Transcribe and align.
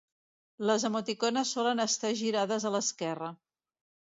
Les 0.69 0.85
emoticones 0.89 1.51
solen 1.57 1.83
estar 1.85 2.13
girades 2.23 2.67
a 2.67 2.73
l'esquerra. 2.77 3.29